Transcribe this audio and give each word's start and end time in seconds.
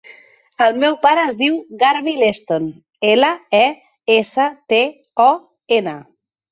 El 0.67 0.79
meu 0.83 0.95
pare 1.03 1.25
es 1.31 1.37
diu 1.41 1.59
Garbí 1.83 2.15
Leston: 2.23 2.67
ela, 3.13 3.31
e, 3.61 3.63
essa, 4.19 4.51
te, 4.75 4.83
o, 5.31 5.33
ena. 5.83 6.01